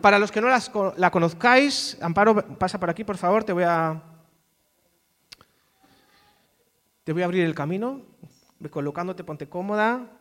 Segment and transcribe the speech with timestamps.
[0.00, 3.64] para los que no las, la conozcáis, Amparo, pasa por aquí, por favor, te voy
[3.64, 4.02] a,
[7.04, 8.02] te voy a abrir el camino,
[8.70, 10.18] colocándote, ponte cómoda.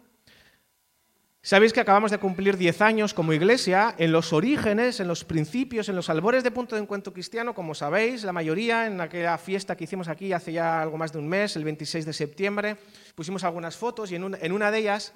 [1.48, 5.88] Sabéis que acabamos de cumplir 10 años como iglesia en los orígenes, en los principios,
[5.88, 9.78] en los albores de punto de encuentro cristiano, como sabéis, la mayoría en aquella fiesta
[9.78, 12.76] que hicimos aquí hace ya algo más de un mes, el 26 de septiembre,
[13.16, 15.14] pusimos algunas fotos y en una, de ellas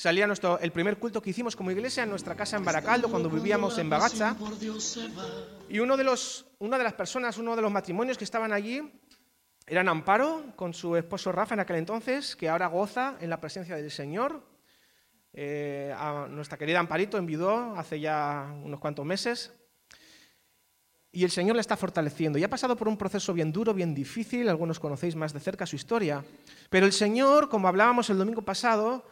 [0.00, 3.28] salía nuestro, el primer culto que hicimos como iglesia en nuestra casa en Baracaldo cuando
[3.28, 4.34] vivíamos en Bagacha.
[5.68, 8.80] Y uno de los, una de las personas, uno de los matrimonios que estaban allí,
[9.66, 13.76] eran Amparo con su esposo Rafa en aquel entonces, que ahora goza en la presencia
[13.76, 14.42] del Señor.
[15.34, 19.52] Eh, a nuestra querida Amparito enviudó hace ya unos cuantos meses.
[21.12, 22.38] Y el Señor le está fortaleciendo.
[22.38, 25.66] Y ha pasado por un proceso bien duro, bien difícil, algunos conocéis más de cerca
[25.66, 26.24] su historia,
[26.70, 29.04] pero el Señor, como hablábamos el domingo pasado,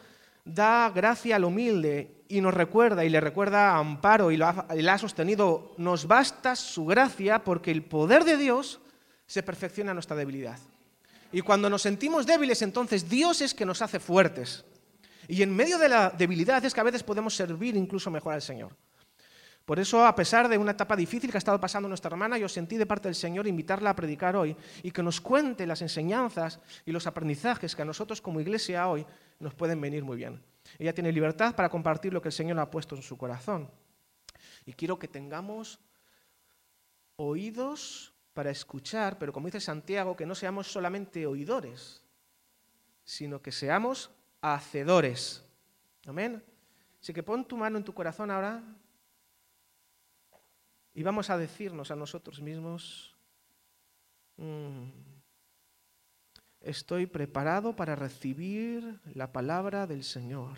[0.45, 4.67] da gracia al humilde y nos recuerda y le recuerda a Amparo y, lo ha,
[4.75, 8.79] y la ha sostenido, nos basta su gracia porque el poder de Dios
[9.25, 10.59] se perfecciona en nuestra debilidad.
[11.31, 14.65] Y cuando nos sentimos débiles, entonces Dios es que nos hace fuertes.
[15.27, 18.41] Y en medio de la debilidad es que a veces podemos servir incluso mejor al
[18.41, 18.75] Señor.
[19.69, 22.49] Por eso, a pesar de una etapa difícil que ha estado pasando nuestra hermana, yo
[22.49, 26.59] sentí de parte del Señor invitarla a predicar hoy y que nos cuente las enseñanzas
[26.87, 29.05] y los aprendizajes que a nosotros como iglesia hoy
[29.37, 30.41] nos pueden venir muy bien.
[30.79, 33.69] Ella tiene libertad para compartir lo que el Señor ha puesto en su corazón.
[34.65, 35.79] Y quiero que tengamos
[37.17, 42.01] oídos para escuchar, pero como dice Santiago, que no seamos solamente oidores,
[43.03, 44.09] sino que seamos
[44.41, 45.45] hacedores.
[46.07, 46.43] Amén.
[46.99, 48.63] Así que pon tu mano en tu corazón ahora
[50.93, 53.15] y vamos a decirnos a nosotros mismos,
[54.37, 54.83] mm,
[56.61, 60.57] estoy preparado para recibir la palabra del Señor.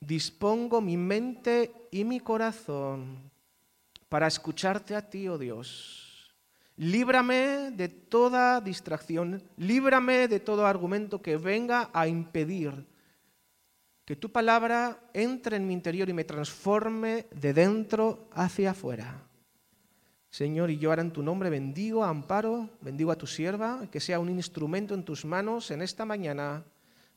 [0.00, 3.30] Dispongo mi mente y mi corazón
[4.08, 6.34] para escucharte a ti, oh Dios.
[6.76, 12.91] Líbrame de toda distracción, líbrame de todo argumento que venga a impedir
[14.04, 19.22] que tu palabra entre en mi interior y me transforme de dentro hacia afuera.
[20.30, 24.18] Señor, y yo ahora en tu nombre bendigo, amparo, bendigo a tu sierva, que sea
[24.18, 26.64] un instrumento en tus manos en esta mañana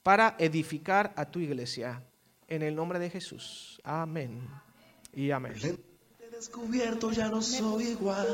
[0.03, 2.03] para edificar a tu iglesia.
[2.47, 3.81] En el nombre de Jesús.
[3.84, 4.47] Amén.
[5.13, 5.53] Y amén.
[6.29, 8.28] descubierto, ya no soy igual.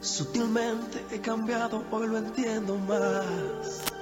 [0.00, 3.93] Sutilmente he cambiado, hoy lo entiendo más.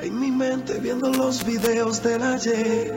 [0.00, 2.94] En mi mente viendo los videos del ayer.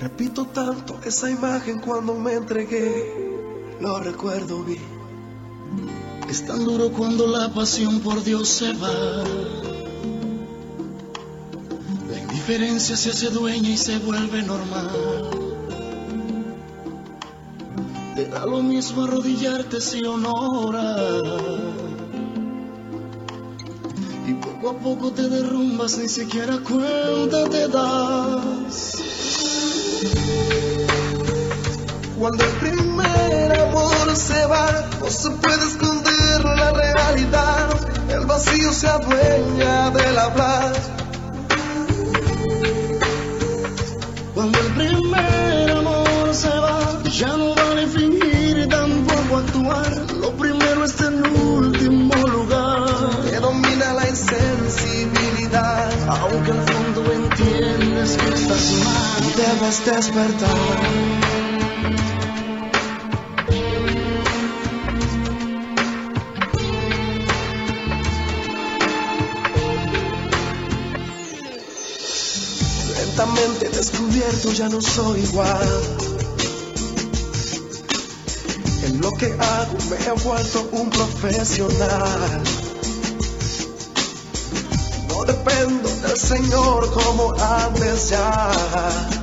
[0.00, 3.30] Repito tanto esa imagen cuando me entregué.
[3.80, 4.82] Lo recuerdo bien.
[6.28, 9.24] Es tan duro cuando la pasión por Dios se va.
[12.10, 14.90] La indiferencia se hace dueña y se vuelve normal.
[18.16, 20.96] Te da lo mismo arrodillarte si honora.
[24.60, 29.02] Poco a poco te derrumbas, ni siquiera cuenta te das.
[32.18, 37.70] Cuando el primer amor se va, no se puede esconder la realidad.
[38.10, 40.72] El vacío se adueña del hablar.
[44.34, 47.59] Cuando el primer amor se va, ya no
[59.40, 60.80] debes despertar.
[72.96, 76.10] Lentamente descubierto ya no soy igual
[79.00, 82.42] lo que hago me he vuelto un profesional.
[85.08, 89.19] No dependo del Señor como antes ya.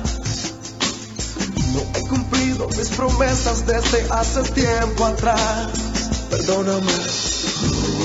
[2.76, 5.68] Mis promesas desde hace tiempo atrás.
[6.30, 6.92] Perdóname.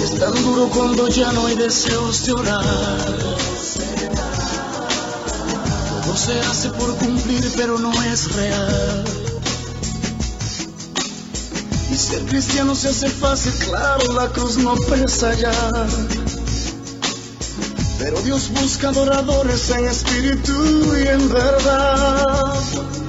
[0.04, 2.64] Es tan duro cuando ya no hay deseos de orar.
[6.06, 9.04] Todo se hace por cumplir, pero no es real.
[11.92, 15.52] Y ser cristiano se hace fácil, claro, la cruz no pesa ya.
[18.00, 23.03] Pero Dios busca adoradores en espíritu y en verdad.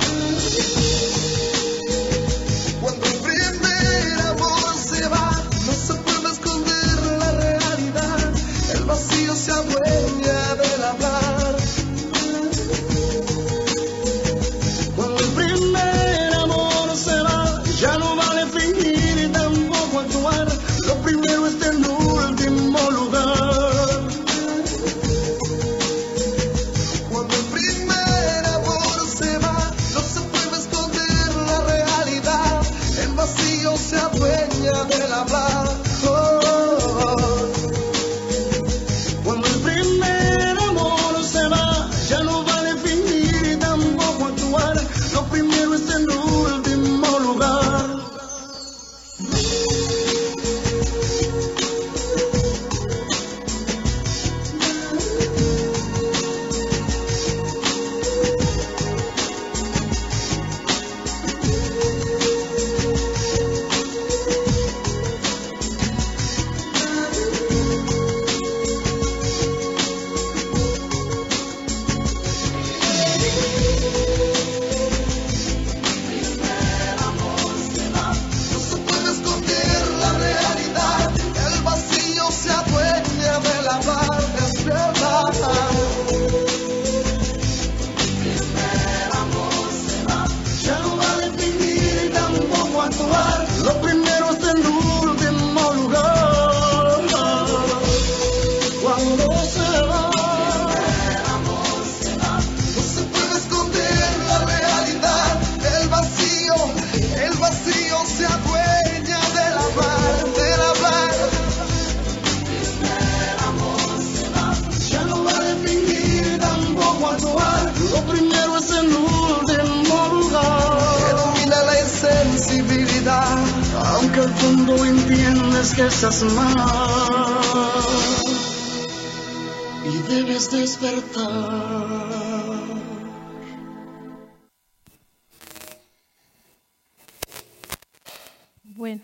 [138.77, 139.01] Bueno,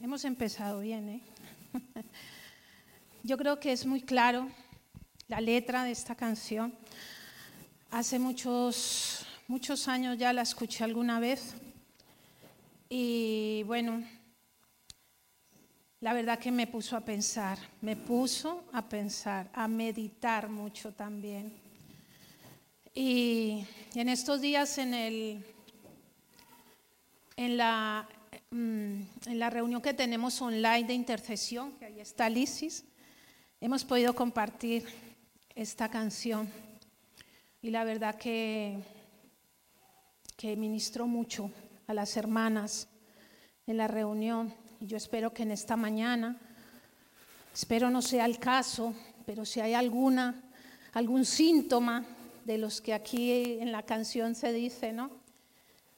[0.00, 1.20] hemos empezado bien, ¿eh?
[3.22, 4.48] Yo creo que es muy claro
[5.28, 6.72] la letra de esta canción.
[7.90, 11.54] Hace muchos, muchos años ya la escuché alguna vez
[12.88, 14.02] y bueno,
[16.00, 21.52] la verdad que me puso a pensar, me puso a pensar, a meditar mucho también.
[22.94, 23.64] Y
[23.94, 25.44] en estos días en, el,
[27.36, 28.08] en, la,
[28.50, 32.84] mm, en la reunión que tenemos online de intercesión, que ahí está Lisis,
[33.60, 34.86] hemos podido compartir
[35.54, 36.50] esta canción
[37.60, 38.78] y la verdad que,
[40.38, 41.50] que ministró mucho
[41.86, 42.88] a las hermanas
[43.66, 46.38] en la reunión y yo espero que en esta mañana,
[47.52, 48.94] espero no sea el caso,
[49.26, 50.42] pero si hay alguna,
[50.94, 52.04] algún síntoma
[52.46, 55.10] de los que aquí en la canción se dice, ¿no?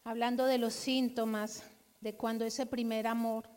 [0.03, 1.63] Hablando de los síntomas
[2.01, 3.49] de cuando ese primer amor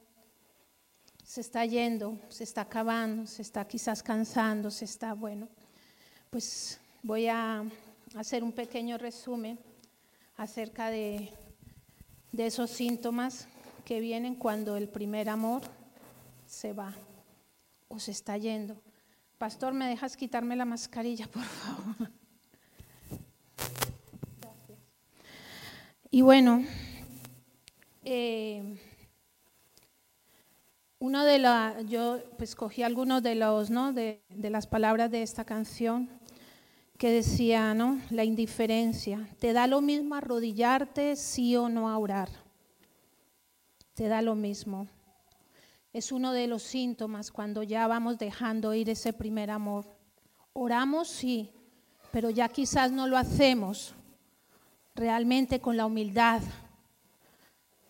[1.24, 5.50] se está yendo, se está acabando, se está quizás cansando, se está, bueno,
[6.30, 7.63] pues voy a
[8.16, 9.57] hacer un pequeño resumen
[10.38, 11.33] acerca de,
[12.31, 13.48] de esos síntomas
[13.85, 15.61] que vienen cuando el primer amor
[16.45, 16.93] se va
[17.87, 18.75] o se está yendo.
[19.37, 22.11] Pastor, ¿me dejas quitarme la mascarilla, por favor?
[26.09, 26.63] Y bueno,
[28.04, 28.80] eh,
[30.99, 33.92] uno de la, yo pues cogí algunos de los, ¿no?
[33.92, 36.09] De, de, las palabras de esta canción
[36.97, 37.99] que decía, ¿no?
[38.09, 39.27] La indiferencia.
[39.39, 42.44] Te da lo mismo arrodillarte, sí o no a orar.
[43.95, 44.87] Te da lo mismo.
[45.94, 49.85] Es uno de los síntomas cuando ya vamos dejando ir ese primer amor.
[50.52, 51.49] Oramos, sí,
[52.11, 53.95] pero ya quizás no lo hacemos
[54.95, 56.42] realmente con la humildad,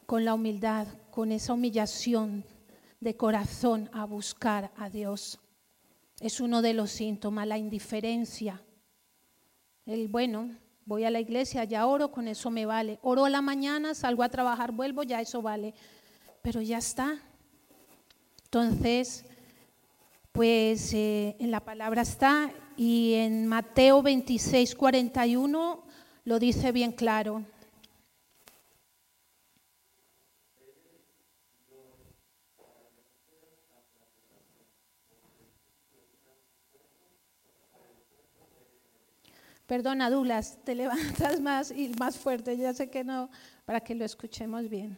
[0.05, 2.45] con la humildad, con esa humillación
[2.99, 5.39] de corazón a buscar a Dios.
[6.19, 8.61] Es uno de los síntomas, la indiferencia.
[9.87, 12.99] El bueno, voy a la iglesia, ya oro, con eso me vale.
[13.01, 15.73] Oro a la mañana, salgo a trabajar, vuelvo, ya eso vale.
[16.41, 17.19] Pero ya está.
[18.45, 19.25] Entonces,
[20.31, 25.83] pues eh, en la palabra está y en Mateo 26, 41
[26.23, 27.43] lo dice bien claro.
[39.65, 43.29] Perdona, Douglas, te levantas más y más fuerte, ya sé que no,
[43.65, 44.97] para que lo escuchemos bien.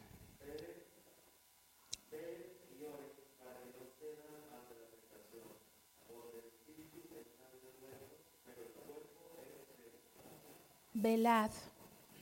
[10.99, 11.51] Velad,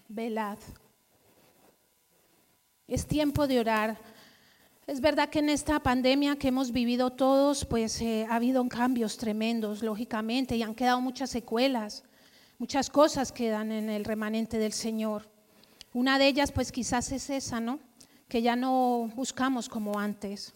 [0.10, 0.58] velad.
[2.90, 3.98] Es tiempo de orar.
[4.86, 9.18] Es verdad que en esta pandemia que hemos vivido todos, pues eh, ha habido cambios
[9.18, 12.04] tremendos, lógicamente, y han quedado muchas secuelas.
[12.58, 15.28] Muchas cosas quedan en el remanente del Señor.
[15.94, 17.80] Una de ellas, pues quizás es esa, ¿no?
[18.30, 20.54] Que ya no buscamos como antes.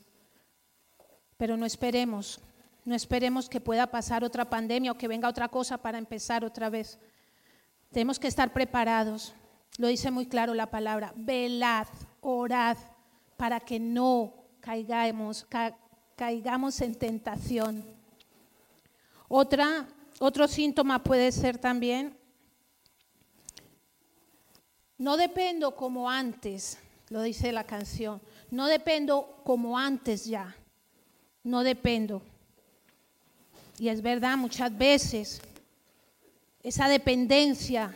[1.36, 2.40] Pero no esperemos,
[2.86, 6.70] no esperemos que pueda pasar otra pandemia o que venga otra cosa para empezar otra
[6.70, 7.00] vez.
[7.92, 9.34] Tenemos que estar preparados.
[9.78, 11.14] Lo dice muy claro la palabra.
[11.18, 11.88] Velad,
[12.22, 12.78] orad,
[13.36, 15.48] para que no caigamos,
[16.16, 17.86] caigamos en tentación.
[19.28, 19.88] Otra
[20.20, 22.16] otro síntoma puede ser también,
[24.98, 26.78] no dependo como antes,
[27.10, 28.22] lo dice la canción,
[28.52, 30.56] no dependo como antes ya,
[31.44, 32.22] no dependo.
[33.80, 35.42] Y es verdad, muchas veces
[36.62, 37.96] esa dependencia,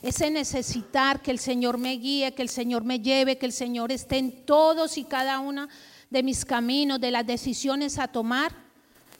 [0.00, 3.90] ese necesitar que el Señor me guíe, que el Señor me lleve, que el Señor
[3.90, 5.68] esté en todos y cada una
[6.08, 8.52] de mis caminos, de las decisiones a tomar,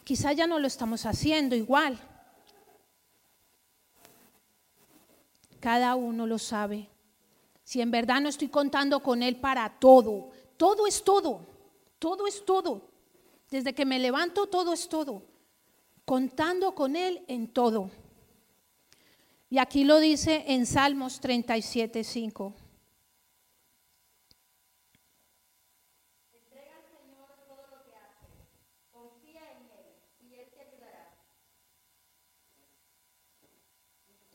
[0.05, 1.99] quizá ya no lo estamos haciendo igual.
[5.59, 6.89] Cada uno lo sabe.
[7.63, 11.41] Si en verdad no estoy contando con Él para todo, todo es todo,
[11.99, 12.89] todo es todo.
[13.49, 15.23] Desde que me levanto, todo es todo.
[16.05, 17.91] Contando con Él en todo.
[19.49, 22.53] Y aquí lo dice en Salmos 37, 5.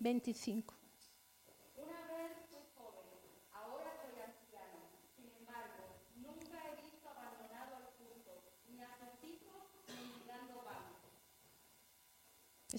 [0.04, 0.83] 25.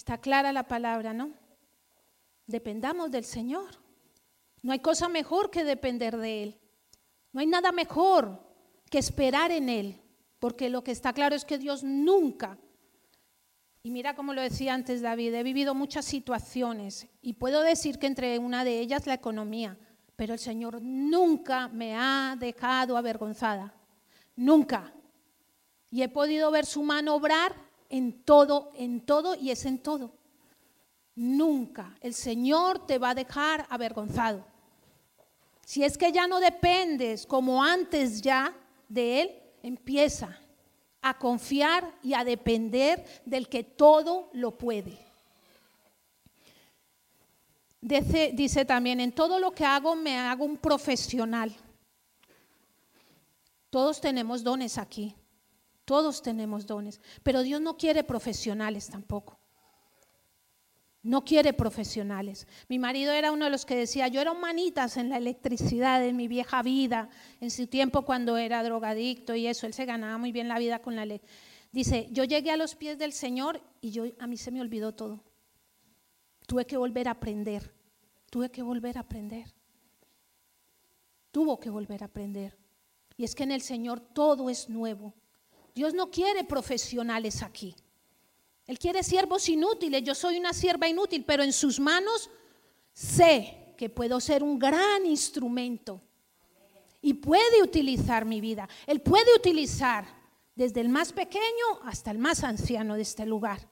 [0.05, 1.31] Está clara la palabra, ¿no?
[2.45, 3.71] Dependamos del Señor.
[4.61, 6.59] No hay cosa mejor que depender de Él.
[7.33, 8.39] No hay nada mejor
[8.91, 9.99] que esperar en Él,
[10.37, 12.59] porque lo que está claro es que Dios nunca,
[13.81, 18.05] y mira como lo decía antes David, he vivido muchas situaciones y puedo decir que
[18.05, 19.75] entre una de ellas la economía,
[20.15, 23.73] pero el Señor nunca me ha dejado avergonzada,
[24.35, 24.93] nunca.
[25.89, 27.64] Y he podido ver su mano obrar
[27.97, 30.11] en todo, en todo y es en todo.
[31.15, 34.45] Nunca el Señor te va a dejar avergonzado.
[35.65, 38.53] Si es que ya no dependes como antes ya
[38.89, 39.31] de Él,
[39.63, 40.37] empieza
[41.01, 44.97] a confiar y a depender del que todo lo puede.
[47.79, 51.55] Dice, dice, también, en todo lo que hago me hago un profesional.
[53.69, 55.15] Todos tenemos dones aquí.
[55.85, 59.39] Todos tenemos dones, pero Dios no quiere profesionales tampoco.
[61.03, 62.47] No quiere profesionales.
[62.67, 66.15] Mi marido era uno de los que decía, yo era humanitas en la electricidad en
[66.15, 70.31] mi vieja vida, en su tiempo cuando era drogadicto y eso, él se ganaba muy
[70.31, 71.21] bien la vida con la ley.
[71.71, 74.95] Dice, yo llegué a los pies del Señor y yo, a mí se me olvidó
[74.95, 75.23] todo.
[76.47, 77.75] Tuve que volver a aprender,
[78.31, 79.53] tuve que volver a aprender.
[81.29, 82.57] Tuvo que volver a aprender.
[83.17, 85.13] Y es que en el Señor todo es nuevo.
[85.75, 87.75] Dios no quiere profesionales aquí.
[88.65, 90.01] Él quiere siervos inútiles.
[90.03, 92.29] Yo soy una sierva inútil, pero en sus manos
[92.93, 96.01] sé que puedo ser un gran instrumento.
[97.01, 98.67] Y puede utilizar mi vida.
[98.87, 100.07] Él puede utilizar
[100.55, 103.69] desde el más pequeño hasta el más anciano de este lugar.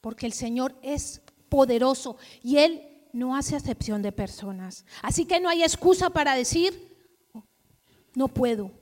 [0.00, 4.86] Porque el Señor es poderoso y Él no hace acepción de personas.
[5.02, 6.96] Así que no hay excusa para decir,
[8.14, 8.72] no puedo,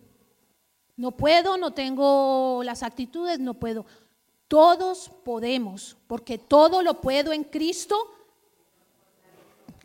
[0.96, 3.87] no puedo, no tengo las actitudes, no puedo.
[4.49, 7.96] Todos podemos, porque todo lo puedo en Cristo.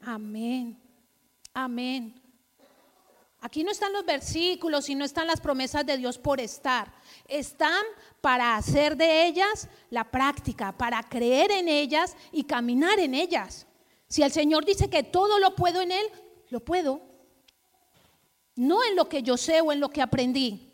[0.03, 0.77] Amén.
[1.53, 2.21] Amén.
[3.39, 6.91] Aquí no están los versículos y no están las promesas de Dios por estar.
[7.27, 7.83] Están
[8.19, 13.67] para hacer de ellas la práctica, para creer en ellas y caminar en ellas.
[14.09, 16.05] Si el Señor dice que todo lo puedo en Él,
[16.49, 17.01] lo puedo.
[18.55, 20.66] No en lo que yo sé o en lo que aprendí.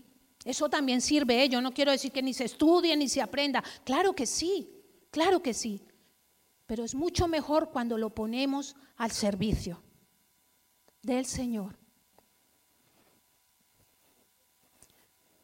[0.46, 1.44] Eso también sirve.
[1.44, 1.50] ¿eh?
[1.50, 3.64] Yo no quiero decir que ni se estudie ni se aprenda.
[3.84, 4.70] Claro que sí,
[5.10, 5.82] claro que sí.
[6.66, 9.82] Pero es mucho mejor cuando lo ponemos al servicio
[11.02, 11.78] del Señor.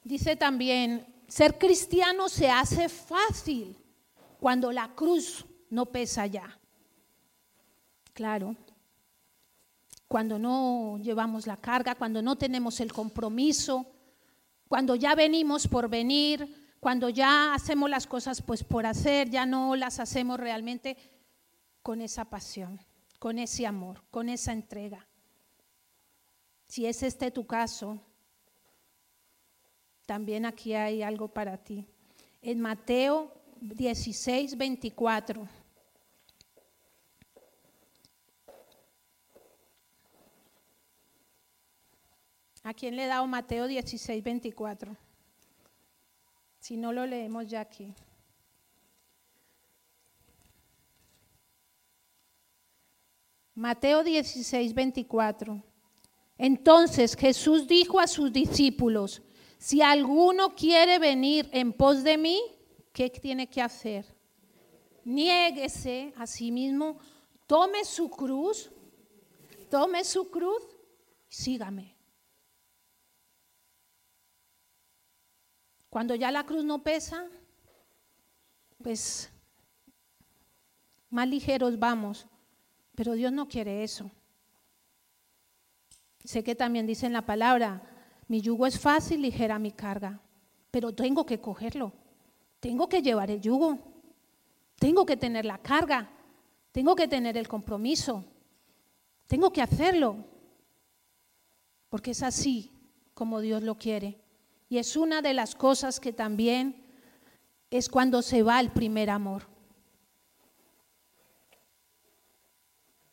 [0.03, 3.77] Dice también, ser cristiano se hace fácil
[4.39, 6.57] cuando la cruz no pesa ya.
[8.13, 8.55] Claro,
[10.07, 13.85] cuando no llevamos la carga, cuando no tenemos el compromiso
[14.69, 19.75] cuando ya venimos por venir, cuando ya hacemos las cosas pues por hacer, ya no
[19.75, 20.95] las hacemos realmente
[21.81, 22.79] con esa pasión,
[23.17, 25.07] con ese amor, con esa entrega.
[26.67, 27.99] Si es este tu caso,
[30.05, 31.87] también aquí hay algo para ti.
[32.41, 35.47] En Mateo 16, 24.
[42.63, 44.95] ¿A quién le he dado Mateo 16, 24?
[46.59, 47.93] Si no lo leemos ya aquí.
[53.55, 55.61] Mateo 16, 24.
[56.37, 59.21] Entonces Jesús dijo a sus discípulos,
[59.57, 62.39] si alguno quiere venir en pos de mí,
[62.93, 64.05] ¿qué tiene que hacer?
[65.03, 66.97] Niéguese a sí mismo,
[67.45, 68.71] tome su cruz,
[69.69, 70.63] tome su cruz,
[71.27, 71.98] sígame.
[75.89, 77.25] Cuando ya la cruz no pesa,
[78.81, 79.31] pues
[81.09, 82.27] más ligeros vamos,
[82.95, 84.11] pero Dios no quiere eso.
[86.23, 87.81] Sé que también dice en la palabra,
[88.27, 90.19] mi yugo es fácil, ligera mi carga,
[90.69, 91.91] pero tengo que cogerlo,
[92.59, 93.79] tengo que llevar el yugo,
[94.75, 96.09] tengo que tener la carga,
[96.71, 98.23] tengo que tener el compromiso,
[99.25, 100.17] tengo que hacerlo,
[101.89, 102.71] porque es así
[103.15, 104.21] como Dios lo quiere.
[104.69, 106.85] Y es una de las cosas que también
[107.71, 109.47] es cuando se va el primer amor.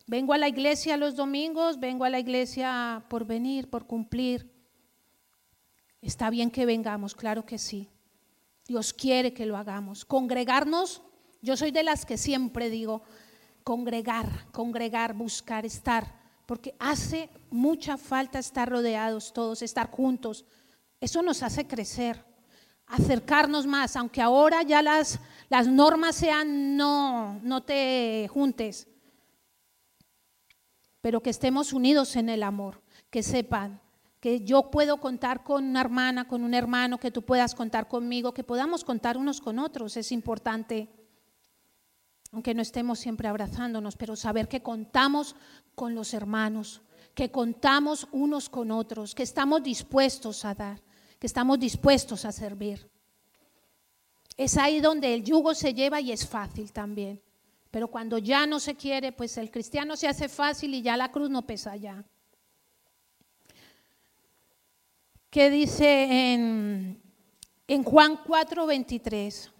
[0.06, 4.52] Vengo a la iglesia los domingos, vengo a la iglesia por venir, por cumplir.
[6.00, 7.90] Está bien que vengamos, claro que sí.
[8.68, 10.04] Dios quiere que lo hagamos.
[10.04, 11.02] Congregarnos,
[11.42, 13.02] yo soy de las que siempre digo,
[13.64, 20.44] congregar, congregar, buscar, estar, porque hace mucha falta estar rodeados todos, estar juntos.
[21.00, 22.24] Eso nos hace crecer,
[22.86, 28.88] acercarnos más, aunque ahora ya las, las normas sean no, no te juntes,
[31.00, 33.80] pero que estemos unidos en el amor, que sepan
[34.26, 38.34] que yo puedo contar con una hermana, con un hermano, que tú puedas contar conmigo,
[38.34, 40.88] que podamos contar unos con otros, es importante.
[42.32, 45.36] Aunque no estemos siempre abrazándonos, pero saber que contamos
[45.76, 46.82] con los hermanos,
[47.14, 50.82] que contamos unos con otros, que estamos dispuestos a dar,
[51.18, 52.88] que estamos dispuestos a servir.
[54.36, 57.20] Es ahí donde el yugo se lleva y es fácil también.
[57.70, 61.10] Pero cuando ya no se quiere, pues el cristiano se hace fácil y ya la
[61.10, 62.04] cruz no pesa ya.
[65.30, 67.02] ¿Qué dice en,
[67.66, 69.52] en Juan 4, 23?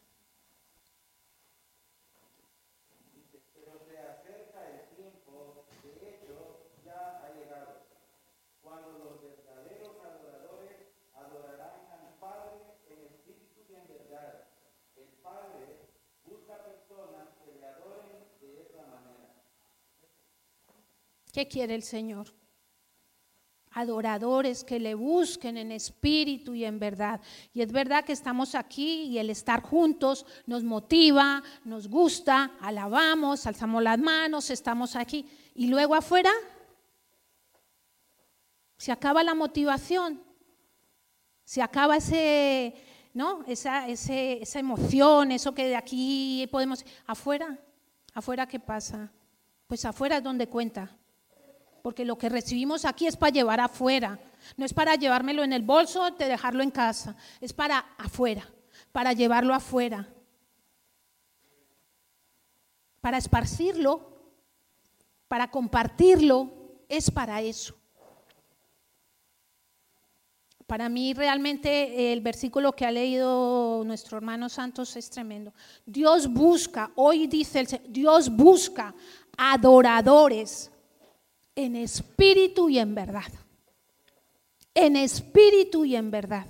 [21.37, 22.33] ¿Qué quiere el Señor?
[23.73, 27.21] Adoradores que le busquen en espíritu y en verdad.
[27.53, 33.47] Y es verdad que estamos aquí y el estar juntos nos motiva, nos gusta, alabamos,
[33.47, 35.27] alzamos las manos, estamos aquí.
[35.55, 36.33] Y luego afuera
[38.79, 40.23] se acaba la motivación,
[41.45, 42.75] se acaba ese,
[43.13, 43.45] ¿no?
[43.47, 46.83] Esa, esa emoción, eso que de aquí podemos...
[47.07, 47.59] Afuera,
[48.15, 49.13] afuera, ¿qué pasa?
[49.67, 50.97] Pues afuera es donde cuenta
[51.87, 54.19] porque lo que recibimos aquí es para llevar afuera,
[54.57, 58.45] no es para llevármelo en el bolso, de dejarlo en casa, es para afuera,
[58.91, 60.13] para llevarlo afuera,
[63.01, 64.01] para esparcirlo,
[65.29, 66.51] para compartirlo,
[66.89, 67.77] es para eso.
[70.67, 75.55] Para mí realmente el versículo que ha leído nuestro hermano Santos es tremendo.
[75.85, 78.93] Dios busca, hoy dice el Señor, Dios busca
[79.37, 80.73] adoradores
[81.57, 83.33] en espíritu y en verdad.
[84.75, 86.47] En espíritu y en verdad.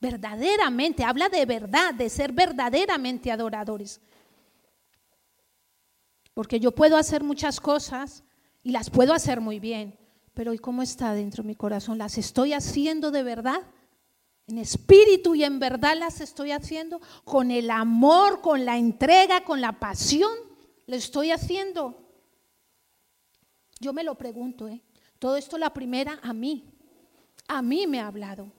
[0.00, 4.00] Verdaderamente, habla de verdad, de ser verdaderamente adoradores.
[6.34, 8.24] Porque yo puedo hacer muchas cosas
[8.62, 9.98] y las puedo hacer muy bien,
[10.34, 11.98] pero ¿y cómo está dentro de mi corazón?
[11.98, 13.60] ¿Las estoy haciendo de verdad?
[14.46, 19.60] En espíritu y en verdad las estoy haciendo con el amor, con la entrega, con
[19.60, 20.32] la pasión.
[20.86, 22.01] Lo estoy haciendo.
[23.82, 24.80] Yo me lo pregunto, ¿eh?
[25.18, 26.64] Todo esto la primera a mí.
[27.48, 28.52] A mí me ha hablado.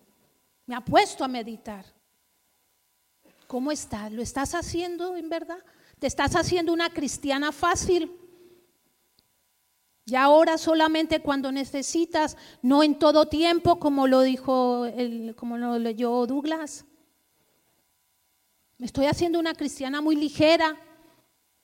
[0.65, 1.85] Me ha puesto a meditar.
[3.47, 4.11] ¿Cómo estás?
[4.11, 5.63] ¿Lo estás haciendo en verdad?
[5.97, 8.11] ¿Te estás haciendo una cristiana fácil?
[10.05, 14.85] Y ahora solamente cuando necesitas, no en todo tiempo, como lo dijo,
[15.37, 16.83] como lo leyó Douglas.
[18.77, 20.75] Me estoy haciendo una cristiana muy ligera,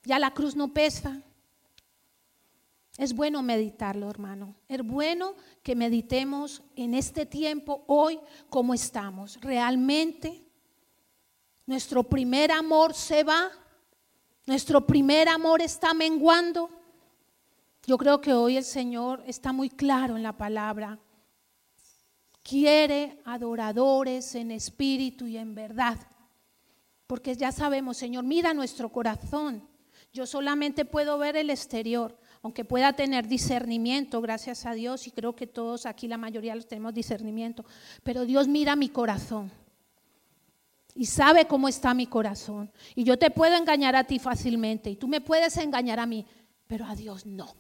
[0.05, 1.21] ya la cruz no pesa.
[2.99, 4.55] Es bueno meditarlo, hermano.
[4.67, 5.33] Es bueno
[5.63, 9.39] que meditemos en este tiempo, hoy, cómo estamos.
[9.39, 10.45] Realmente,
[11.65, 13.51] nuestro primer amor se va,
[14.45, 16.69] nuestro primer amor está menguando.
[17.88, 20.99] Yo creo que hoy el Señor está muy claro en la palabra.
[22.43, 25.97] Quiere adoradores en espíritu y en verdad.
[27.07, 29.65] Porque ya sabemos, Señor, mira nuestro corazón.
[30.12, 35.36] Yo solamente puedo ver el exterior, aunque pueda tener discernimiento, gracias a Dios, y creo
[35.36, 37.65] que todos aquí, la mayoría los tenemos discernimiento,
[38.04, 39.52] pero Dios mira mi corazón
[40.99, 42.71] y sabe cómo está mi corazón.
[42.93, 46.25] Y yo te puedo engañar a ti fácilmente y tú me puedes engañar a mí,
[46.67, 47.56] pero a Dios no.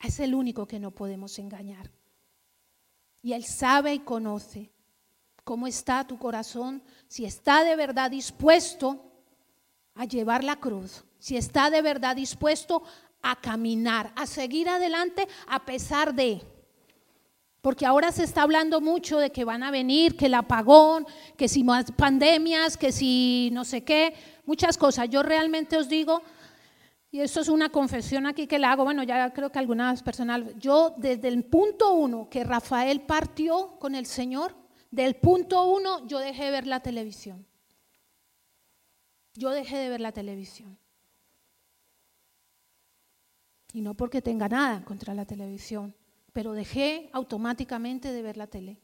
[0.00, 1.90] Es el único que no podemos engañar.
[3.20, 4.70] Y Él sabe y conoce
[5.42, 9.04] cómo está tu corazón, si está de verdad dispuesto
[9.94, 12.82] a llevar la cruz, si está de verdad dispuesto
[13.22, 16.42] a caminar, a seguir adelante a pesar de.
[17.60, 21.06] Porque ahora se está hablando mucho de que van a venir, que el apagón,
[21.36, 25.08] que si más pandemias, que si no sé qué, muchas cosas.
[25.08, 26.22] Yo realmente os digo,
[27.12, 30.42] y esto es una confesión aquí que la hago, bueno, ya creo que algunas personas,
[30.58, 34.56] yo desde el punto uno que Rafael partió con el Señor,
[34.90, 37.46] del punto uno yo dejé de ver la televisión.
[39.34, 40.78] Yo dejé de ver la televisión.
[43.72, 45.94] Y no porque tenga nada contra la televisión,
[46.32, 48.78] pero dejé automáticamente de ver la tele.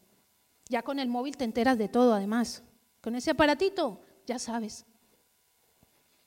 [0.69, 2.63] Ya con el móvil te enteras de todo, además.
[3.01, 4.87] Con ese aparatito, ya sabes.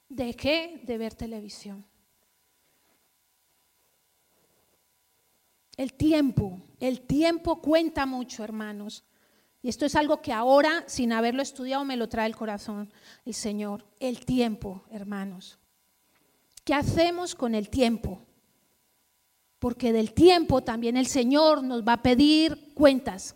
[0.10, 1.86] Dejé de ver televisión.
[5.78, 9.04] El tiempo, el tiempo cuenta mucho, hermanos.
[9.64, 12.92] Y esto es algo que ahora, sin haberlo estudiado, me lo trae el corazón
[13.26, 13.86] el Señor.
[14.00, 15.60] El tiempo, hermanos.
[16.64, 18.22] ¿Qué hacemos con el tiempo?
[19.62, 23.36] Porque del tiempo también el Señor nos va a pedir cuentas.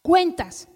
[0.00, 0.68] Cuentas.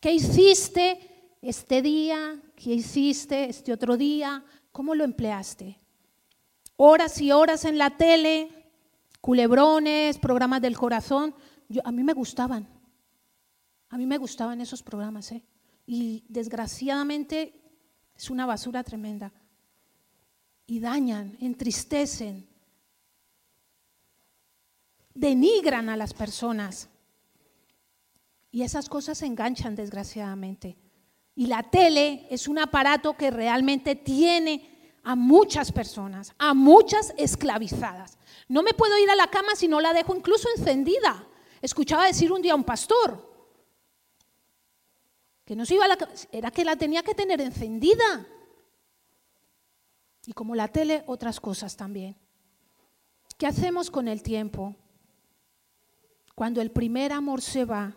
[0.00, 2.40] ¿Qué hiciste este día?
[2.54, 4.44] ¿Qué hiciste este otro día?
[4.70, 5.80] ¿Cómo lo empleaste?
[6.76, 8.70] Horas y horas en la tele,
[9.20, 11.34] culebrones, programas del corazón.
[11.68, 12.68] Yo, a mí me gustaban.
[13.88, 15.32] A mí me gustaban esos programas.
[15.32, 15.44] ¿eh?
[15.84, 17.60] Y desgraciadamente
[18.14, 19.32] es una basura tremenda.
[20.66, 22.48] Y dañan, entristecen,
[25.14, 26.88] denigran a las personas.
[28.50, 30.76] Y esas cosas se enganchan, desgraciadamente.
[31.34, 38.18] Y la tele es un aparato que realmente tiene a muchas personas, a muchas esclavizadas.
[38.48, 41.26] No me puedo ir a la cama si no la dejo incluso encendida.
[41.62, 43.24] Escuchaba decir un día a un pastor
[45.44, 45.98] que no se iba a la
[46.32, 48.26] era que la tenía que tener encendida.
[50.26, 52.16] Y como la tele, otras cosas también.
[53.38, 54.74] ¿Qué hacemos con el tiempo?
[56.34, 57.96] Cuando el primer amor se va,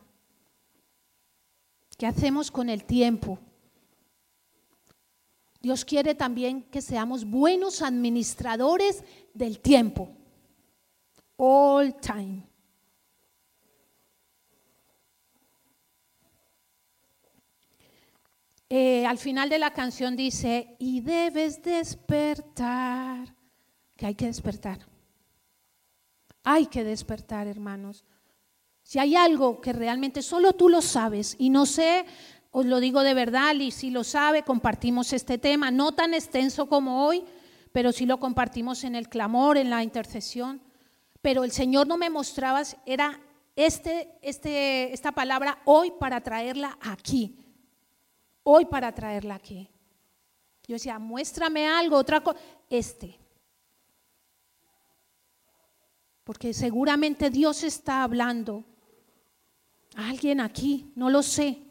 [1.99, 3.37] ¿Qué hacemos con el tiempo?
[5.61, 10.09] Dios quiere también que seamos buenos administradores del tiempo.
[11.35, 12.47] All time.
[18.69, 23.35] Eh, al final de la canción dice, y debes despertar,
[23.95, 24.87] que hay que despertar.
[26.43, 28.05] Hay que despertar, hermanos.
[28.83, 32.05] Si hay algo que realmente solo tú lo sabes y no sé,
[32.51, 36.67] os lo digo de verdad, y si lo sabe, compartimos este tema, no tan extenso
[36.67, 37.23] como hoy,
[37.71, 40.61] pero sí lo compartimos en el clamor, en la intercesión.
[41.21, 43.19] Pero el Señor no me mostraba, era
[43.55, 47.35] este, este, esta palabra hoy para traerla aquí.
[48.51, 49.69] Hoy para traerla aquí.
[50.67, 52.39] Yo decía, muéstrame algo, otra cosa.
[52.69, 53.19] Este.
[56.23, 58.63] Porque seguramente Dios está hablando
[59.95, 61.63] Alguien aquí, no lo sé.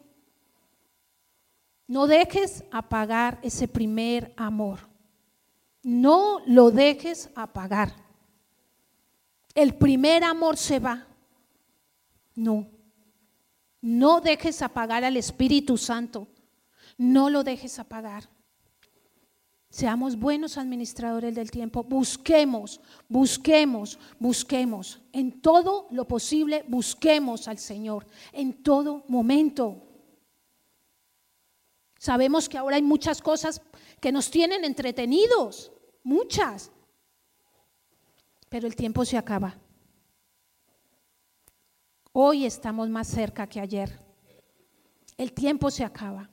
[1.87, 4.79] No dejes apagar ese primer amor.
[5.81, 7.93] No lo dejes apagar.
[9.55, 11.07] El primer amor se va.
[12.35, 12.67] No.
[13.81, 16.27] No dejes apagar al Espíritu Santo.
[16.99, 18.29] No lo dejes apagar.
[19.69, 21.81] Seamos buenos administradores del tiempo.
[21.81, 24.99] Busquemos, busquemos, busquemos.
[25.13, 28.05] En todo lo posible, busquemos al Señor.
[28.33, 29.81] En todo momento.
[31.97, 33.61] Sabemos que ahora hay muchas cosas
[34.01, 35.71] que nos tienen entretenidos.
[36.03, 36.69] Muchas.
[38.49, 39.57] Pero el tiempo se acaba.
[42.11, 43.97] Hoy estamos más cerca que ayer.
[45.15, 46.29] El tiempo se acaba.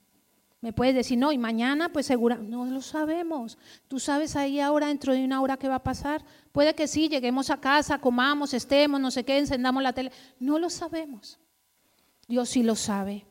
[0.67, 3.57] Me puedes decir, no, y mañana, pues segura, no lo sabemos.
[3.87, 6.25] Tú sabes ahí ahora, dentro de una hora, qué va a pasar.
[6.51, 10.11] Puede que sí, lleguemos a casa, comamos, estemos, no sé qué, encendamos la tele.
[10.41, 11.39] No lo sabemos.
[12.27, 13.25] Dios sí lo sabe.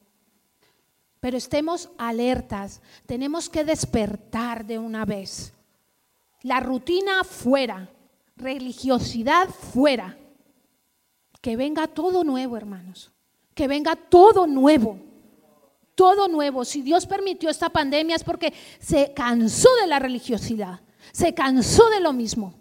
[1.19, 2.81] Pero estemos alertas.
[3.05, 5.51] Tenemos que despertar de una vez.
[6.41, 7.89] La rutina fuera,
[8.37, 10.17] religiosidad fuera.
[11.41, 13.11] Que venga todo nuevo, hermanos.
[13.53, 15.14] Que venga todo nuevo
[15.95, 16.65] todo nuevo.
[16.65, 20.81] Si Dios permitió esta pandemia es porque se cansó de la religiosidad,
[21.11, 22.53] se cansó de lo mismo,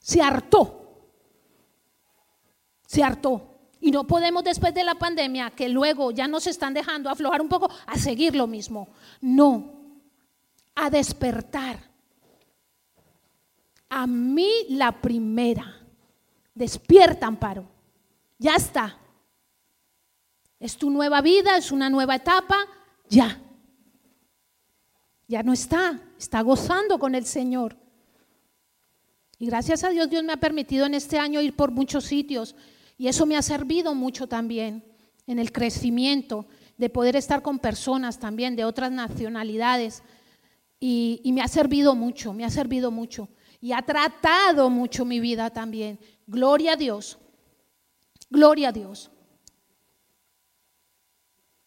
[0.00, 1.06] se hartó,
[2.86, 3.46] se hartó.
[3.82, 7.48] Y no podemos después de la pandemia, que luego ya nos están dejando aflojar un
[7.48, 8.88] poco, a seguir lo mismo.
[9.22, 9.72] No,
[10.74, 11.90] a despertar.
[13.88, 15.76] A mí la primera.
[16.54, 17.64] Despierta, Amparo.
[18.38, 18.98] Ya está.
[20.60, 22.56] Es tu nueva vida, es una nueva etapa,
[23.08, 23.40] ya.
[25.26, 27.76] Ya no está, está gozando con el Señor.
[29.38, 32.54] Y gracias a Dios, Dios me ha permitido en este año ir por muchos sitios
[32.98, 34.84] y eso me ha servido mucho también
[35.26, 36.46] en el crecimiento,
[36.76, 40.02] de poder estar con personas también de otras nacionalidades.
[40.78, 43.28] Y, me ha servido mucho, me ha servido mucho.
[43.60, 45.98] Y ha tratado mucho mi vida también.
[46.26, 47.18] Gloria a Dios.
[48.28, 49.10] Gloria a Dios.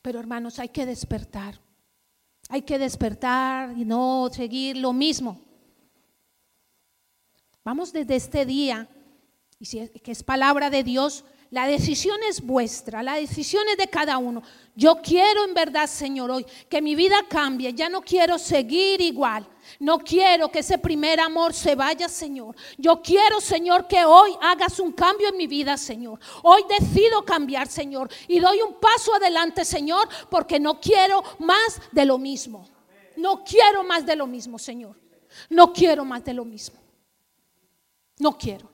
[0.03, 1.59] Pero hermanos, hay que despertar.
[2.49, 5.41] Hay que despertar y no seguir lo mismo.
[7.63, 8.89] Vamos desde este día,
[9.57, 13.77] y si es, que es palabra de Dios, La decisión es vuestra, la decisión es
[13.77, 14.41] de cada uno.
[14.75, 17.71] Yo quiero en verdad, Señor, hoy que mi vida cambie.
[17.75, 19.47] Ya no quiero seguir igual.
[19.79, 22.55] No quiero que ese primer amor se vaya, Señor.
[22.75, 26.19] Yo quiero, Señor, que hoy hagas un cambio en mi vida, Señor.
[26.41, 28.09] Hoy decido cambiar, Señor.
[28.27, 32.67] Y doy un paso adelante, Señor, porque no quiero más de lo mismo.
[33.15, 34.99] No quiero más de lo mismo, Señor.
[35.51, 36.79] No quiero más de lo mismo.
[38.17, 38.72] No quiero.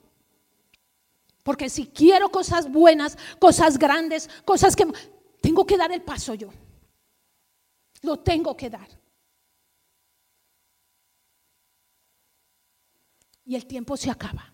[1.42, 4.86] Porque si quiero cosas buenas, cosas grandes, cosas que...
[5.40, 6.50] Tengo que dar el paso yo.
[8.02, 8.88] Lo tengo que dar.
[13.44, 14.52] Y el tiempo se acaba.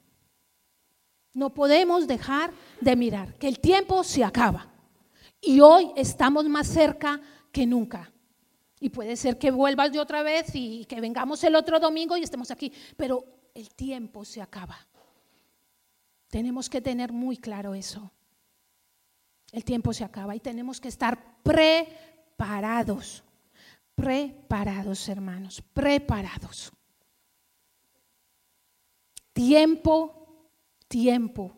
[1.34, 4.72] No podemos dejar de mirar que el tiempo se acaba.
[5.40, 7.20] Y hoy estamos más cerca
[7.52, 8.10] que nunca.
[8.80, 12.22] Y puede ser que vuelvas de otra vez y que vengamos el otro domingo y
[12.22, 12.72] estemos aquí.
[12.96, 14.78] Pero el tiempo se acaba.
[16.28, 18.10] Tenemos que tener muy claro eso.
[19.52, 23.22] El tiempo se acaba y tenemos que estar preparados.
[23.94, 26.72] Preparados, hermanos, preparados.
[29.32, 30.50] Tiempo,
[30.88, 31.56] tiempo.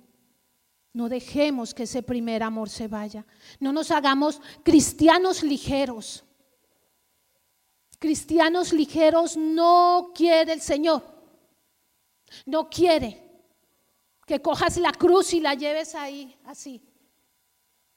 [0.92, 3.26] No dejemos que ese primer amor se vaya.
[3.58, 6.24] No nos hagamos cristianos ligeros.
[7.98, 11.02] Cristianos ligeros no quiere el Señor.
[12.46, 13.27] No quiere
[14.28, 16.82] que cojas la cruz y la lleves ahí, así.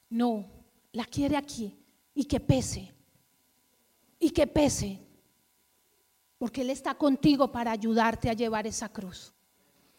[0.08, 0.46] No,
[0.92, 1.78] la quiere aquí
[2.14, 2.90] y que pese.
[4.18, 4.98] Y que pese.
[6.38, 9.34] Porque Él está contigo para ayudarte a llevar esa cruz.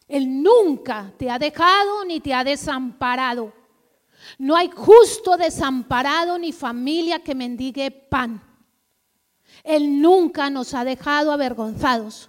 [0.08, 3.52] Él nunca te ha dejado ni te ha desamparado.
[4.36, 8.42] No hay justo desamparado ni familia que mendigue pan.
[9.62, 12.28] Él nunca nos ha dejado avergonzados.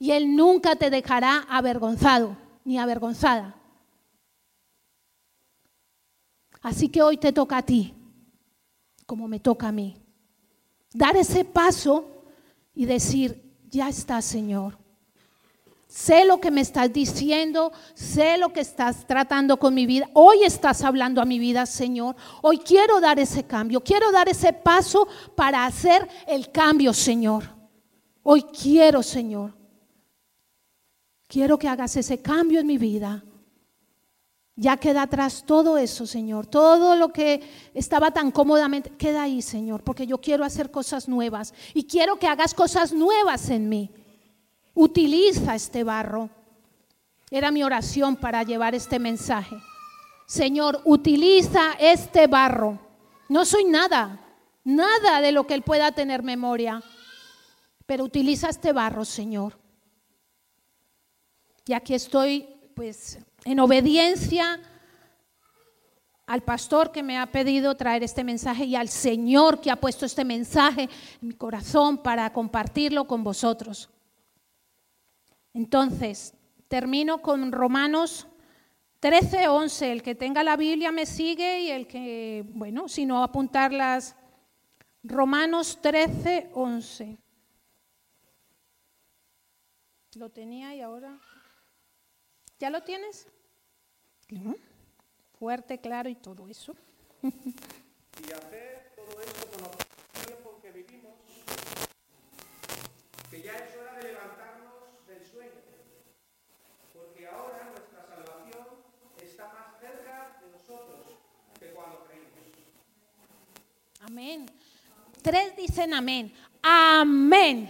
[0.00, 3.54] Y Él nunca te dejará avergonzado ni avergonzada.
[6.62, 7.94] Así que hoy te toca a ti,
[9.06, 10.00] como me toca a mí.
[10.92, 12.24] Dar ese paso
[12.74, 14.78] y decir, ya está, Señor.
[15.88, 20.10] Sé lo que me estás diciendo, sé lo que estás tratando con mi vida.
[20.14, 22.16] Hoy estás hablando a mi vida, Señor.
[22.42, 27.44] Hoy quiero dar ese cambio, quiero dar ese paso para hacer el cambio, Señor.
[28.22, 29.54] Hoy quiero, Señor.
[31.26, 33.24] Quiero que hagas ese cambio en mi vida.
[34.56, 36.46] Ya queda atrás todo eso, Señor.
[36.46, 37.42] Todo lo que
[37.74, 42.28] estaba tan cómodamente, queda ahí, Señor, porque yo quiero hacer cosas nuevas y quiero que
[42.28, 43.90] hagas cosas nuevas en mí.
[44.74, 46.30] Utiliza este barro.
[47.30, 49.56] Era mi oración para llevar este mensaje.
[50.26, 52.78] Señor, utiliza este barro.
[53.28, 54.20] No soy nada,
[54.62, 56.82] nada de lo que Él pueda tener memoria,
[57.86, 59.63] pero utiliza este barro, Señor.
[61.66, 64.60] Y aquí estoy, pues, en obediencia
[66.26, 70.06] al pastor que me ha pedido traer este mensaje y al Señor que ha puesto
[70.06, 70.88] este mensaje
[71.20, 73.90] en mi corazón para compartirlo con vosotros.
[75.52, 76.34] Entonces,
[76.68, 78.26] termino con Romanos
[79.00, 79.92] 13, 11.
[79.92, 84.16] El que tenga la Biblia me sigue y el que, bueno, si no apuntarlas.
[85.02, 87.18] Romanos 13, 11.
[90.16, 91.18] Lo tenía y ahora...
[92.58, 93.26] ¿Ya lo tienes?
[95.38, 96.74] Fuerte, claro y todo eso.
[97.22, 99.70] y hacer todo esto con
[100.20, 101.12] el tiempo que vivimos,
[103.30, 105.50] que ya es hora de levantarnos del sueño,
[106.92, 108.66] porque ahora nuestra salvación
[109.20, 111.18] está más cerca de nosotros
[111.58, 112.30] que cuando creímos.
[114.00, 114.46] Amén.
[115.22, 116.32] Tres dicen amén.
[116.62, 117.68] Amén.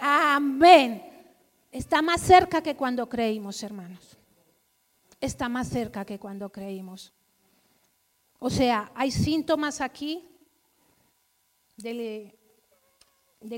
[0.00, 1.13] Amén.
[1.74, 4.16] Está más cerca que cuando creímos, hermanos
[5.24, 7.12] está más cerca que cuando creímos.
[8.38, 10.28] O sea, hay síntomas aquí
[11.76, 12.38] de,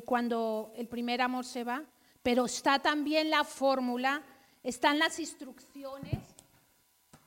[0.05, 1.83] cuando el primer amor se va,
[2.23, 4.23] pero está también la fórmula,
[4.63, 6.19] están las instrucciones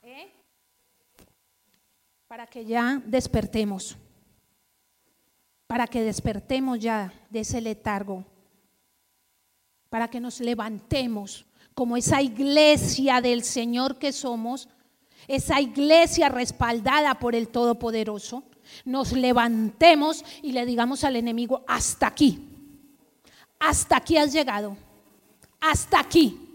[0.03, 0.31] ¿eh?
[2.27, 3.97] para que ya despertemos,
[5.67, 8.25] para que despertemos ya de ese letargo,
[9.89, 14.67] para que nos levantemos como esa iglesia del Señor que somos,
[15.27, 18.43] esa iglesia respaldada por el Todopoderoso,
[18.85, 22.47] nos levantemos y le digamos al enemigo, hasta aquí,
[23.59, 24.75] hasta aquí has llegado,
[25.59, 26.45] hasta aquí.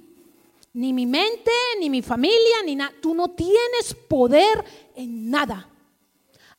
[0.74, 2.92] Ni mi mente, ni mi familia, ni nada.
[3.00, 4.64] Tú no tienes poder
[4.96, 5.68] en nada.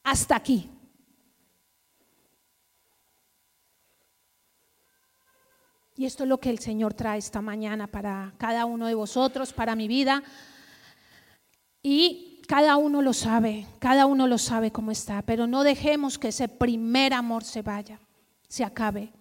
[0.04, 0.70] Hasta aquí.
[5.96, 9.54] Y esto es lo que el Señor trae esta mañana para cada uno de vosotros,
[9.54, 10.24] para mi vida.
[11.82, 16.28] Y Cada uno lo sabe, cada uno lo sabe cómo está, pero no dejemos que
[16.28, 18.00] ese primer amor se vaya,
[18.48, 19.12] se acabe.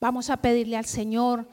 [0.00, 1.48] Vamos a pedirle al Señor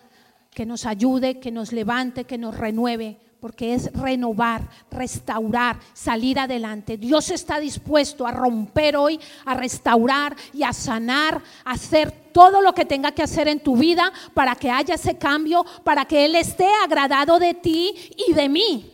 [0.52, 6.96] que nos ayude, que nos levante, que nos renueve, porque es renovar, restaurar, salir adelante.
[6.96, 12.74] Dios está dispuesto a romper hoy, a restaurar y a sanar, a hacer todo lo
[12.74, 16.36] que tenga que hacer en tu vida para que haya ese cambio, para que Él
[16.36, 17.94] esté agradado de ti
[18.30, 18.92] y de mí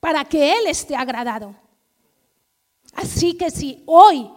[0.00, 1.54] para que Él esté agradado.
[2.94, 4.28] Así que si hoy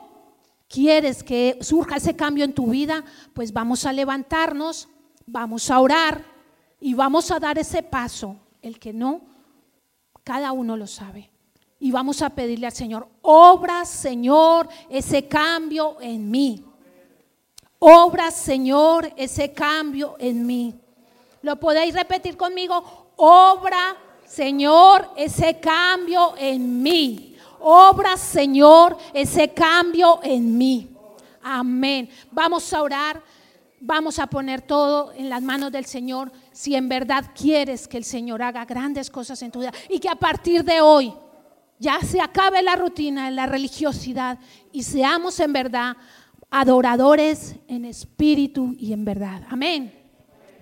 [0.68, 4.90] quieres que surja ese cambio en tu vida, pues vamos a levantarnos,
[5.26, 6.24] vamos a orar
[6.80, 8.38] y vamos a dar ese paso.
[8.64, 9.22] El que no,
[10.24, 11.30] cada uno lo sabe.
[11.80, 16.66] Y vamos a pedirle al Señor, obra Señor ese cambio en mí.
[17.78, 20.74] Obra Señor ese cambio en mí.
[21.44, 23.12] ¿Lo podéis repetir conmigo?
[23.18, 27.34] Obra Señor, ese cambio en mí.
[27.66, 30.90] Obra, Señor, ese cambio en mí.
[31.42, 32.10] Amén.
[32.32, 33.22] Vamos a orar,
[33.80, 36.32] vamos a poner todo en las manos del Señor.
[36.54, 40.08] Si en verdad quieres que el Señor haga grandes cosas en tu vida y que
[40.08, 41.14] a partir de hoy
[41.80, 44.40] ya se acabe la rutina, la religiosidad
[44.72, 45.98] y seamos en verdad
[46.50, 49.42] adoradores en espíritu y en verdad.
[49.50, 49.94] Amén.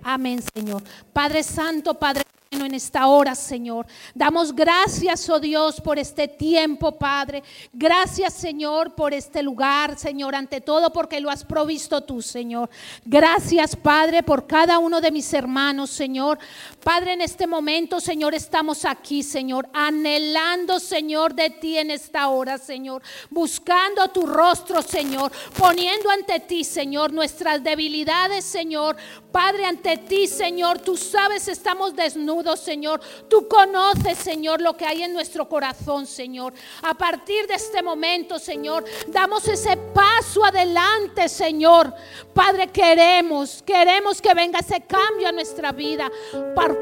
[0.02, 0.82] Amén, Señor.
[1.14, 3.86] Padre Santo, Padre en esta hora, Señor.
[4.14, 7.44] Damos gracias, oh Dios, por este tiempo, Padre.
[7.72, 12.70] Gracias, Señor, por este lugar, Señor, ante todo porque lo has provisto tú, Señor.
[13.06, 16.40] Gracias, Padre, por cada uno de mis hermanos, Señor.
[16.84, 22.58] Padre, en este momento, Señor, estamos aquí, Señor, anhelando, Señor, de ti en esta hora,
[22.58, 23.02] Señor.
[23.30, 25.32] Buscando tu rostro, Señor.
[25.58, 28.98] Poniendo ante ti, Señor, nuestras debilidades, Señor.
[29.32, 33.02] Padre, ante ti, Señor, tú sabes, estamos desnudos Señor.
[33.30, 36.54] Tú conoces, Señor, lo que hay en nuestro corazón, Señor.
[36.82, 41.94] A partir de este momento, Señor, damos ese paso adelante, Señor.
[42.34, 46.10] Padre, queremos, queremos que venga ese cambio a nuestra vida.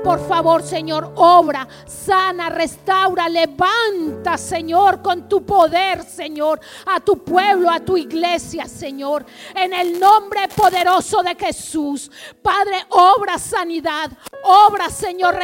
[0.03, 7.69] Por, favor, Señor, obra, sana, restaura, levanta, Señor, con tu poder, Señor, a tu pueblo,
[7.69, 9.25] a tu iglesia, Señor.
[9.55, 12.11] En el nombre poderoso de Jesús.
[12.41, 14.11] Padre, obra sanidad,
[14.43, 15.35] obra, Señor,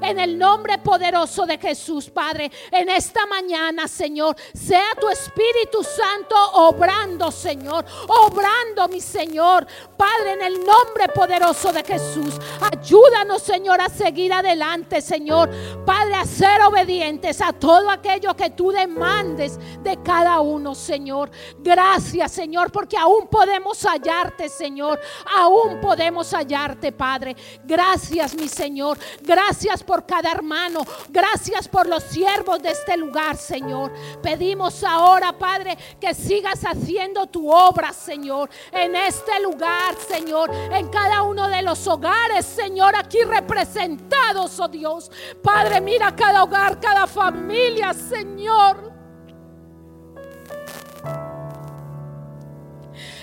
[0.00, 2.50] en el nombre poderoso de Jesús, Padre.
[2.70, 9.66] En esta mañana, Señor, sea tu Espíritu Santo obrando, Señor, obrando, mi Señor.
[9.96, 15.50] Padre, en el nombre poderoso de Jesús, ayúdanos, Señor, a seguir adelante, Señor.
[15.84, 21.30] Padre, a ser obedientes a todo aquello que tú demandes de cada uno, Señor.
[21.58, 25.00] Gracias, Señor, porque aún podemos hallarte, Señor.
[25.36, 27.36] Aún podemos hallarte, Padre.
[27.64, 28.71] Gracias, mi Señor.
[28.72, 28.98] Señor.
[29.20, 30.80] Gracias por cada hermano.
[31.10, 33.92] Gracias por los siervos de este lugar, Señor.
[34.22, 41.22] Pedimos ahora, Padre, que sigas haciendo tu obra, Señor, en este lugar, Señor, en cada
[41.22, 45.10] uno de los hogares, Señor, aquí representados, oh Dios.
[45.42, 48.90] Padre, mira cada hogar, cada familia, Señor.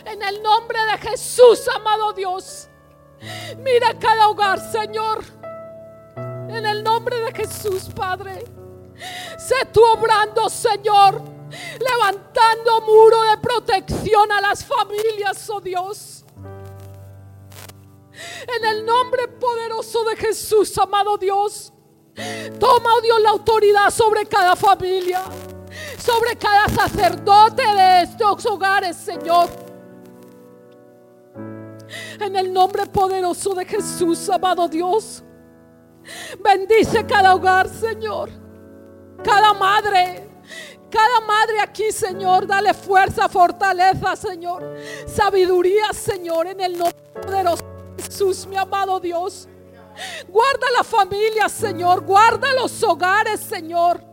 [0.05, 2.69] En el nombre de Jesús, amado Dios.
[3.57, 5.38] Mira cada hogar, Señor.
[6.59, 8.43] En el nombre de Jesús, Padre.
[9.37, 11.21] Sé tú obrando, Señor.
[11.79, 16.25] Levantando muro de protección a las familias, oh Dios.
[18.57, 21.71] En el nombre poderoso de Jesús, amado Dios.
[22.59, 25.23] Toma, oh Dios, la autoridad sobre cada familia.
[25.97, 29.47] Sobre cada sacerdote de estos hogares, Señor.
[32.19, 35.23] En el nombre poderoso de Jesús, amado Dios.
[36.39, 38.29] Bendice cada hogar, Señor.
[39.23, 40.27] Cada madre.
[40.89, 44.75] Cada madre aquí, Señor, dale fuerza, fortaleza, Señor.
[45.05, 47.63] Sabiduría, Señor, en el nombre poderoso
[47.95, 49.47] de Jesús, mi amado Dios.
[50.27, 52.01] Guarda la familia, Señor.
[52.01, 54.03] Guarda los hogares, Señor.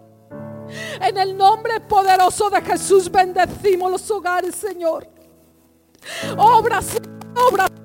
[1.01, 5.09] En el nombre poderoso de Jesús bendecimos los hogares, Señor.
[6.37, 6.81] Obra,
[7.51, 7.76] obra.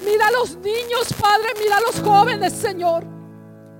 [0.00, 3.04] Mira a los niños, Padre, mira a los jóvenes, Señor.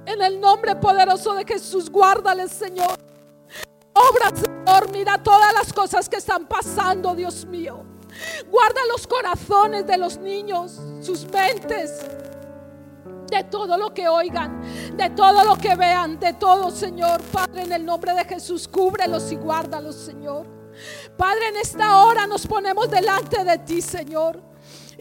[0.05, 2.99] En el nombre poderoso de Jesús, guárdales, Señor.
[3.95, 7.85] Obra, Señor, mira todas las cosas que están pasando, Dios mío.
[8.51, 12.01] Guarda los corazones de los niños, sus mentes,
[13.31, 14.63] de todo lo que oigan,
[14.97, 17.23] de todo lo que vean, de todo, Señor.
[17.23, 20.47] Padre, en el nombre de Jesús, cúbrelos y guárdalos, Señor.
[21.17, 24.52] Padre, en esta hora nos ponemos delante de ti, Señor.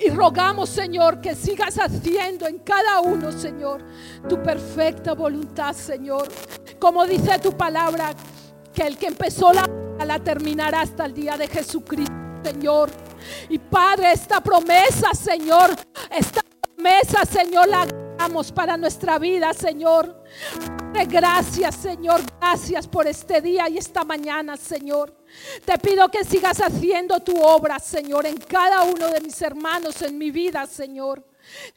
[0.04, 3.84] Y rogamos, Señor, que sigas haciendo en cada uno, Señor,
[4.28, 6.28] tu perfecta voluntad, Señor.
[6.80, 8.14] Como dice tu palabra,
[8.74, 9.70] que el que empezó la,
[10.06, 12.90] la terminará hasta el día de Jesucristo, Señor.
[13.50, 15.70] Y Padre, esta promesa, Señor,
[16.10, 16.42] esta
[16.82, 17.86] promesa, Señor, la
[18.18, 20.24] damos para nuestra vida, Señor.
[20.94, 25.16] Padre, gracias, Señor, gracias por este día y esta mañana, Señor.
[25.64, 30.18] Te pido que sigas haciendo tu obra, Señor, en cada uno de mis hermanos, en
[30.18, 31.24] mi vida, Señor.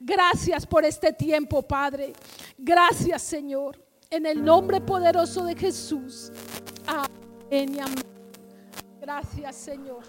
[0.01, 2.15] Gracias por este tiempo, Padre.
[2.57, 3.79] Gracias, Señor.
[4.11, 6.33] En el nombre poderoso de Jesús.
[6.87, 8.05] Amén y amén.
[9.01, 10.03] Gracias, Señor.